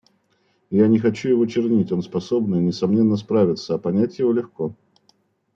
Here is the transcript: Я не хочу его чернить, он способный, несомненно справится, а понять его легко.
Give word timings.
Я 0.71 0.87
не 0.87 0.97
хочу 0.97 1.29
его 1.29 1.45
чернить, 1.45 1.91
он 1.91 2.01
способный, 2.01 2.59
несомненно 2.59 3.17
справится, 3.17 3.75
а 3.75 3.77
понять 3.77 4.17
его 4.17 4.31
легко. 4.33 4.73